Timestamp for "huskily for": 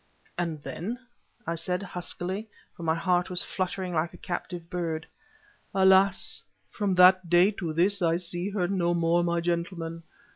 1.83-2.81